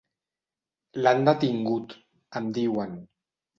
[1.01, 1.95] L'han detingut
[2.41, 3.01] —em diuen.